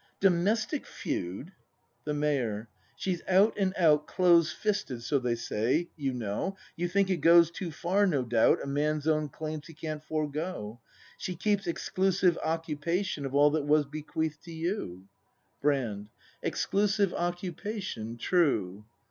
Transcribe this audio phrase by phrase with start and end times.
[0.19, 1.51] Domestic feud?
[2.05, 2.67] The Mayor.
[2.97, 6.55] She's out and out Close fisted, so they say, you know.
[6.75, 8.63] You think it goes too far, no doubt.
[8.63, 10.79] A man's own claims he can't forego.
[11.19, 14.71] She keeps exclusive occupation Of all that was bequeath'd to you.
[14.71, 16.09] ACT III] BRAND 125 Brand.
[16.41, 18.85] Exclusive occupation, true.